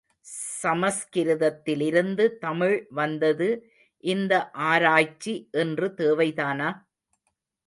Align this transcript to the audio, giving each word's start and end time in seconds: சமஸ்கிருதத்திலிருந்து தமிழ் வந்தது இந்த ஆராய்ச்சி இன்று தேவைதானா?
சமஸ்கிருதத்திலிருந்து 0.61 2.25
தமிழ் 2.37 2.75
வந்தது 2.91 3.49
இந்த 4.03 4.33
ஆராய்ச்சி 4.67 5.35
இன்று 5.57 5.89
தேவைதானா? 5.97 6.69